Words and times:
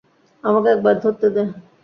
আমাকে 0.43 0.67
একবার 0.71 0.95
ধরতে 1.03 1.27
দে। 1.29 1.43